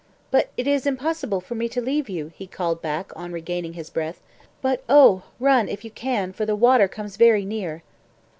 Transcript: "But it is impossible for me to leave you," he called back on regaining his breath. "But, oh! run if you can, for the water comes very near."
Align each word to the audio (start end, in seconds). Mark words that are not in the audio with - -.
"But 0.31 0.49
it 0.57 0.65
is 0.65 0.87
impossible 0.87 1.41
for 1.41 1.53
me 1.53 1.69
to 1.69 1.79
leave 1.79 2.09
you," 2.09 2.31
he 2.35 2.47
called 2.47 2.81
back 2.81 3.11
on 3.15 3.31
regaining 3.31 3.73
his 3.73 3.91
breath. 3.91 4.19
"But, 4.59 4.83
oh! 4.89 5.21
run 5.39 5.69
if 5.69 5.85
you 5.85 5.91
can, 5.91 6.33
for 6.33 6.43
the 6.43 6.55
water 6.55 6.87
comes 6.87 7.17
very 7.17 7.45
near." 7.45 7.83